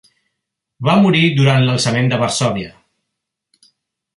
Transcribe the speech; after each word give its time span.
Va 0.87 0.95
morir 1.03 1.21
durant 1.41 1.67
d'Alçament 1.67 2.09
de 2.15 2.19
Varsòvia. 2.25 2.73